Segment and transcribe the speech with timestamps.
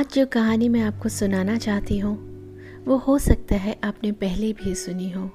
[0.00, 2.16] आज जो कहानी मैं आपको सुनाना चाहती हूँ,
[2.84, 5.30] वो हो सकता है आपने पहले भी सुनी हो,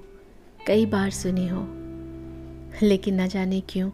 [0.68, 1.68] कई बार सुनी हो।
[2.88, 3.92] लेकिन न जाने क्यों,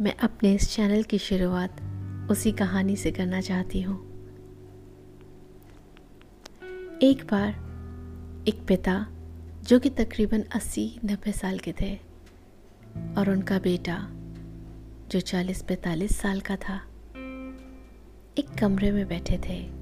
[0.00, 1.76] मैं अपने इस चैनल की शुरुआत
[2.30, 3.96] उसी कहानी से करना चाहती हूँ।
[7.02, 7.50] एक बार,
[8.48, 9.06] एक पिता,
[9.62, 11.94] जो कि तकरीबन अस्सी नब्बे साल के थे,
[13.18, 14.08] और उनका बेटा,
[15.08, 16.80] जो चालीस पैंतालीस साल का था,
[18.38, 19.77] एक कमरे में बैठे थे।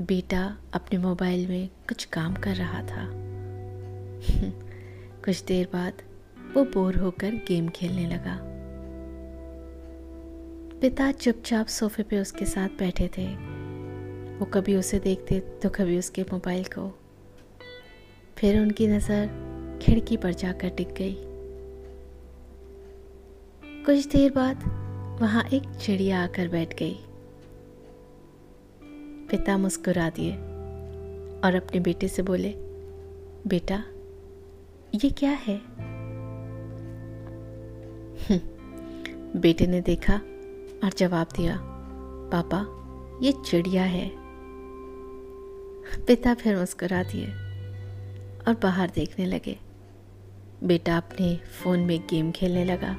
[0.00, 3.06] बेटा अपने मोबाइल में कुछ काम कर रहा था।
[5.24, 5.92] कुछ देर बाद
[6.56, 8.38] वो बोर होकर गेम खेलने लगा।
[10.80, 13.36] पिता चुपचाप सोफे पे उसके साथ बैठे थे।
[14.38, 16.98] वो कभी उसे देखते तो कभी उसके मोबाइल को।
[18.36, 19.30] फिर उनकी नज़र
[19.82, 21.16] खिड़की पर जाकर टिक गई।
[23.84, 24.56] कुछ देर बाद
[25.22, 27.05] वहाँ एक चिड़िया आकर बैठ गई।
[29.30, 30.32] पिता मुस्कुरा दिए
[31.44, 32.54] और अपने बेटे से बोले
[33.46, 33.84] बेटा
[34.94, 35.56] ये क्या है?
[38.22, 40.14] हम्म, बेटे ने देखा
[40.84, 41.58] और जवाब दिया
[42.32, 42.66] पापा
[43.22, 44.10] ये चिड़िया है।
[46.06, 47.26] पिता फिर मुस्कुरा दिए
[48.48, 49.58] और बाहर देखने लगे।
[50.64, 52.96] बेटा अपने फ़ोन में गेम खेलने लगा।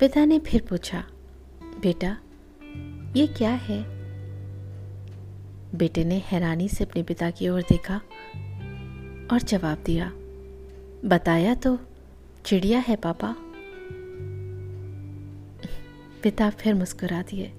[0.00, 1.04] पिता ने फिर पूछा
[1.82, 2.16] बेटा
[3.16, 3.95] ये क्या है?
[5.74, 7.96] बेटे ने हैरानी से अपने पिता की ओर देखा
[9.32, 10.12] और जवाब दिया,
[11.04, 11.78] बताया तो
[12.44, 13.36] चिड़िया है पापा।
[16.22, 17.52] पिता फिर मुस्कुरा दिए।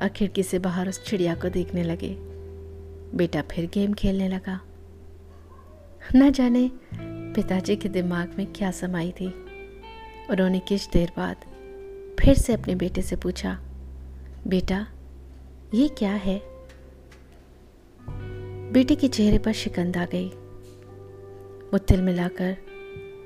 [0.00, 2.16] और खिड़की से बाहर उस चिड़िया को देखने लगे?
[3.14, 4.60] बेटा फिर गेम खेलने लगा।
[6.16, 6.70] न जाने
[7.34, 9.26] पिताजी के दिमाग में क्या समाई थी।
[10.30, 11.36] उन्होंने कुछ देर बाद
[12.20, 13.60] फिर से अपने बेटे से पूछा,
[14.46, 14.86] बेटा,
[15.74, 16.53] ये क्या है?
[18.74, 20.28] बेटे के चेहरे पर शिकंद आ गई।
[21.72, 22.56] वो तिल मिलाकर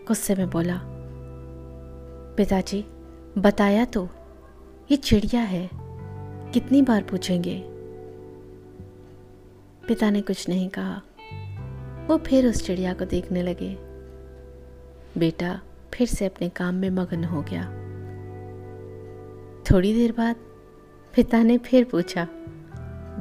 [0.09, 0.81] गुस्से में बोला,
[2.36, 2.84] पिताजी,
[3.38, 4.08] बताया तो
[4.91, 5.70] ये चिड़िया है,
[6.53, 7.64] कितनी बार पूछेंगे?
[9.88, 11.03] पिता ने कुछ नहीं कहा।
[12.08, 13.76] वो फिर उस चिड़िया को देखने लगे।
[15.19, 15.60] बेटा
[15.94, 17.64] फिर से अपने काम में मगन हो गया।
[19.70, 20.37] थोड़ी देर बाद
[21.14, 22.28] पिता ने फिर पूछा,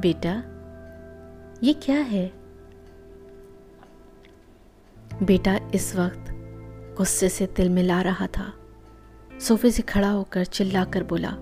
[0.00, 0.47] बेटा
[1.62, 2.32] ये क्या है?
[5.22, 6.24] बेटा इस वक्त
[6.96, 8.52] गुस्से से तिल मिला रहा था।
[9.40, 11.32] सोफे से खड़ा होकर चिल्लाकर बोला,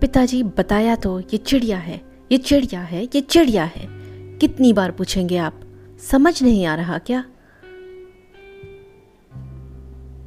[0.00, 2.00] पिताजी, बताया तो ये चिड़िया है,
[2.32, 3.86] ये चिड़िया है, ये चिड़िया है।
[4.38, 5.60] कितनी बार पूछेंगे आप?
[6.10, 7.24] समझ नहीं आ रहा क्या?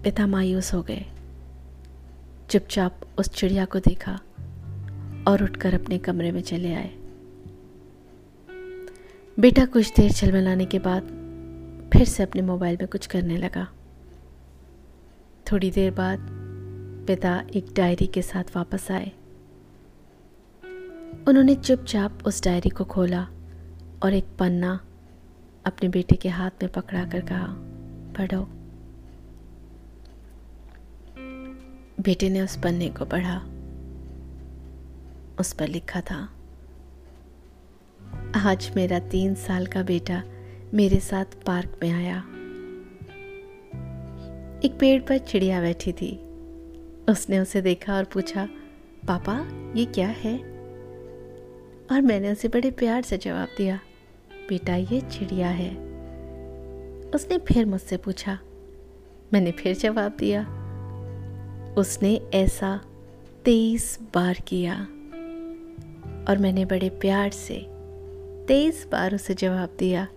[0.04, 1.06] पिता मायूस हो गए।
[2.50, 4.20] चुपचाप उस चिड़िया को देखा
[5.28, 6.99] और उठकर अपने कमरे में चले आए।
[9.40, 11.04] बेटा कुछ देर छलमलाने के बाद
[11.94, 13.68] फिर से अपने मोबाइल में कुछ करने लगा।
[15.52, 16.20] थोड़ी देर बाद
[17.08, 19.12] पिता एक डायरी के साथ वापस आए।
[21.28, 23.28] उन्होंने चुपचाप उस डायरी को खोला
[24.04, 24.80] और एक पन्ना
[25.66, 27.48] अपने बेटे के हाथ में पकड़ा कर कहा,
[28.18, 28.44] पढ़ो।
[32.04, 33.38] बेटे ने उस पन्ने को पढ़ा।
[35.40, 36.39] उस पर लिखा था
[38.36, 40.24] आज मेरा तीन साल का बेटा
[40.74, 42.18] मेरे साथ पार्क में आया।
[44.66, 46.20] एक पेड़ पर चिड़िया बैठी थी।
[47.10, 48.50] उसने उसे देखा और पूछा,
[49.08, 49.48] पापा,
[49.80, 50.38] ये क्या है?
[51.92, 53.80] और मैंने उसे बड़े प्यार से जवाब दिया,
[54.50, 55.72] बेटा, ये चिड़िया है।
[57.16, 58.40] उसने फिर मुझसे पूछा,
[59.34, 60.42] मैंने फिर जवाब दिया,
[61.78, 62.82] उसने ऐसा
[63.46, 64.88] तेईस बार किया।
[66.30, 67.79] और मैंने बड़े प्यार से
[68.50, 70.08] तेईस बार उसे जवाब दिया,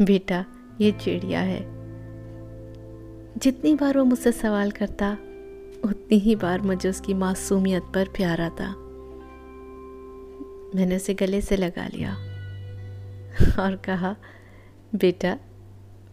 [0.00, 0.44] बेटा,
[0.80, 1.60] ये चिड़िया है।
[3.38, 5.12] जितनी बार वो मुझसे सवाल करता,
[5.84, 8.68] उतनी ही बार मुझे उसकी मासूमियत पर प्यार आता।
[10.74, 12.14] मैंने उसे गले से लगा लिया
[13.62, 14.16] और कहा,
[14.94, 15.38] बेटा,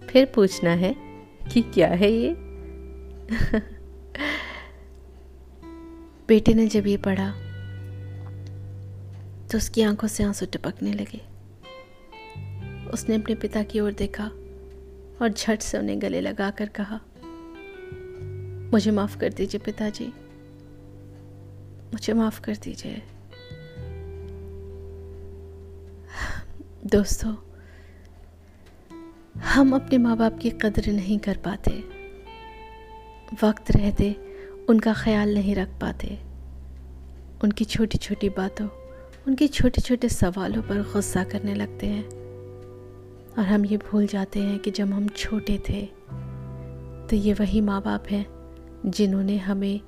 [0.10, 0.96] फिर पूछना है
[1.54, 2.36] कि क्या है ये?
[6.28, 7.32] बेटे ने जब ये पढ़ा
[9.48, 11.37] तो उसकी आँखों से आँसू टपकने लगे।
[12.94, 14.26] उसने अपने पिता की ओर देखा
[15.22, 17.00] और झट से उन्हें गले लगाकर कहा,
[18.72, 20.06] मुझे माफ़ कर दीजिए पिताजी।
[21.94, 23.02] मुझे माफ़ कर दीजिए।
[26.86, 27.36] दोस्तों,
[29.42, 31.72] हम अपने माँ बाप की कदर नहीं कर पाते।
[33.44, 34.16] वक्त रहते
[34.70, 36.20] उनका ख्याल नहीं रख पाते।
[37.44, 38.68] उनकी छोटी छोटी बातों,
[39.28, 42.17] उनके छोटे छोटे सवालों पर गुस्सा करने लगते हैं।
[43.38, 45.82] और हम ये भूल जाते हैं कि जब हम छोटे थे
[47.08, 48.26] तो ये वही माँ बाप हैं
[48.86, 49.80] जिन्होंने हमें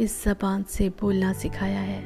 [0.00, 2.02] इस ज़बान से बोलना सिखाया है।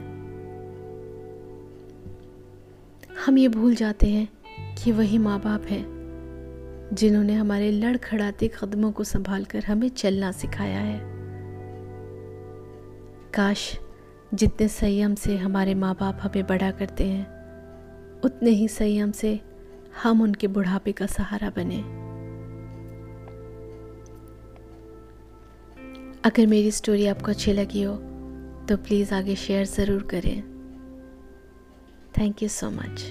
[3.26, 5.84] हम ये भूल जाते हैं कि वही माँ बाप हैं
[6.92, 11.00] जिन्होंने हमारे लड़खड़ाते कदमों को संभाल कर हमें चलना सिखाया है।
[13.34, 13.78] काश
[14.34, 17.26] जितने संयम से हमारे माँ बाप हमें बड़ा करते हैं,
[18.20, 19.40] उतने ही संयम से
[20.02, 21.80] हम उनके बुढ़ापे का सहारा बने।
[26.24, 27.94] अगर मेरी स्टोरी आपको अच्छी लगी हो
[28.68, 30.42] तो प्लीज़ आगे शेयर ज़रूर करें।
[32.18, 33.04] Thank you so much